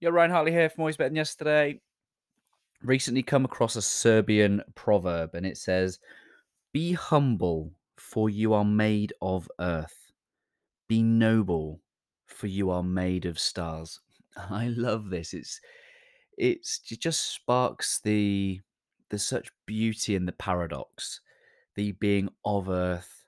[0.00, 1.80] Yo, Ryan Hartley here from Always Than Yesterday.
[2.84, 5.98] Recently come across a Serbian proverb and it says,
[6.72, 10.12] Be humble, for you are made of earth.
[10.86, 11.80] Be noble,
[12.26, 13.98] for you are made of stars.
[14.36, 15.34] I love this.
[15.34, 15.60] It's
[16.36, 18.60] it's it just sparks the
[19.10, 21.22] there's such beauty in the paradox,
[21.74, 23.24] the being of earth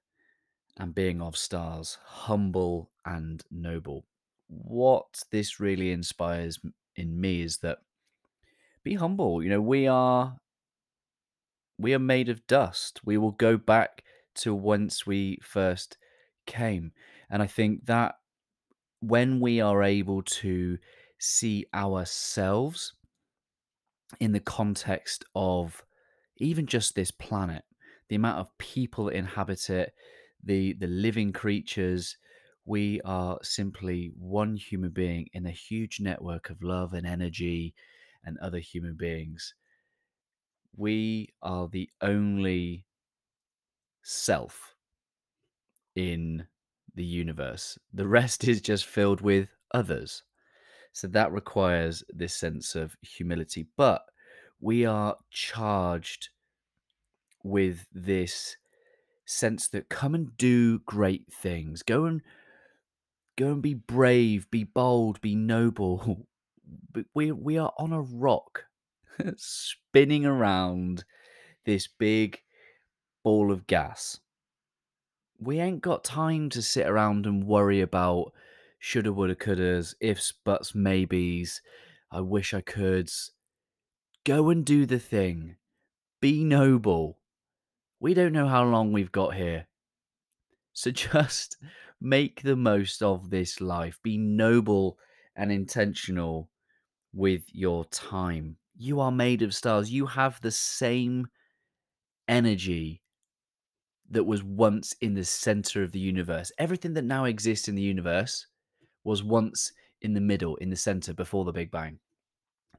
[0.76, 4.04] and being of stars, humble and noble.
[4.50, 6.58] What this really inspires
[6.96, 7.78] in me is that
[8.82, 9.42] be humble.
[9.42, 10.38] You know, we are
[11.78, 13.00] we are made of dust.
[13.04, 14.02] We will go back
[14.36, 15.96] to whence we first
[16.46, 16.92] came.
[17.30, 18.16] And I think that
[19.00, 20.78] when we are able to
[21.18, 22.94] see ourselves
[24.18, 25.84] in the context of
[26.38, 27.64] even just this planet,
[28.08, 29.94] the amount of people that inhabit it,
[30.42, 32.16] the the living creatures,
[32.70, 37.74] we are simply one human being in a huge network of love and energy
[38.24, 39.54] and other human beings
[40.76, 42.84] we are the only
[44.02, 44.74] self
[45.94, 46.46] in
[46.94, 47.78] the universe.
[47.92, 50.22] The rest is just filled with others.
[50.92, 53.66] So that requires this sense of humility.
[53.76, 54.02] But
[54.60, 56.30] we are charged
[57.42, 58.56] with this
[59.24, 61.82] sense that come and do great things.
[61.82, 62.20] Go and
[63.40, 66.26] go and be brave, be bold, be noble.
[67.14, 68.66] We we are on a rock
[69.36, 71.04] spinning around
[71.64, 72.42] this big
[73.24, 74.20] ball of gas.
[75.38, 78.32] We ain't got time to sit around and worry about
[78.78, 81.60] shoulda, woulda, couldas, ifs, buts, maybes.
[82.12, 83.10] I wish I could.
[84.24, 85.56] Go and do the thing.
[86.20, 87.18] Be noble.
[87.98, 89.66] We don't know how long we've got here.
[90.72, 91.56] So just
[92.00, 93.98] make the most of this life.
[94.02, 94.98] Be noble
[95.36, 96.48] and intentional
[97.12, 98.56] with your time.
[98.76, 99.90] You are made of stars.
[99.90, 101.28] You have the same
[102.28, 103.02] energy
[104.10, 106.50] that was once in the center of the universe.
[106.58, 108.46] Everything that now exists in the universe
[109.04, 109.72] was once
[110.02, 111.98] in the middle, in the center before the Big Bang.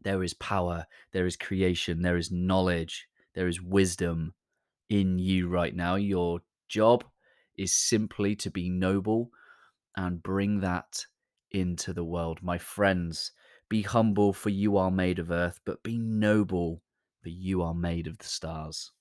[0.03, 4.34] There is power, there is creation, there is knowledge, there is wisdom
[4.90, 5.95] in you right now.
[5.95, 7.06] Your job
[7.61, 9.29] is simply to be noble
[9.95, 11.05] and bring that
[11.51, 12.39] into the world.
[12.41, 13.31] My friends,
[13.69, 16.81] be humble, for you are made of earth, but be noble,
[17.21, 18.91] for you are made of the stars.